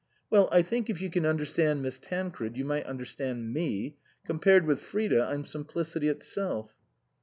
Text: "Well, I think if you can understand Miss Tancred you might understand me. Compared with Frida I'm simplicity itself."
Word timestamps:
"Well, 0.31 0.49
I 0.51 0.63
think 0.63 0.89
if 0.89 0.99
you 0.99 1.11
can 1.11 1.27
understand 1.27 1.83
Miss 1.83 1.99
Tancred 1.99 2.57
you 2.57 2.65
might 2.65 2.87
understand 2.87 3.53
me. 3.53 3.97
Compared 4.25 4.65
with 4.65 4.79
Frida 4.79 5.23
I'm 5.25 5.45
simplicity 5.45 6.07
itself." 6.07 6.73